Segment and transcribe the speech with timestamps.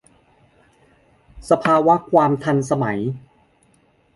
[1.49, 2.99] สภาวะความทันสมัย